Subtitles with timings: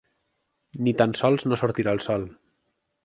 [0.87, 2.27] Ni tan sols no sortirà el sol.